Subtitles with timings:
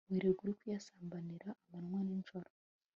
[0.09, 2.49] wirirwa uri kuyasambanira amanwa nijoro